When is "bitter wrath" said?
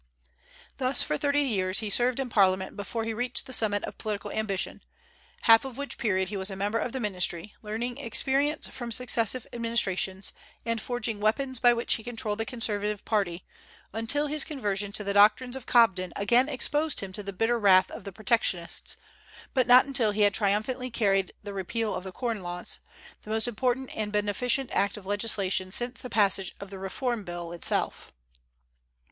17.31-17.91